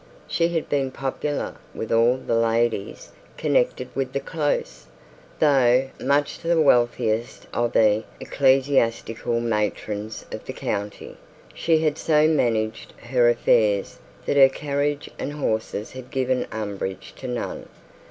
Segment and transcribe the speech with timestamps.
[0.27, 4.87] She had been popular with all the ladies connected with the close.
[5.37, 11.17] Though much the wealthiest of the ecclesiastical matrons of the county,
[11.53, 17.27] she had so managed her affairs that her carriage and horses had given umbrage to
[17.27, 17.69] none.